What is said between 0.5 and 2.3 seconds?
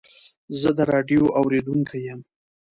زه د راډیو اورېدونکی یم.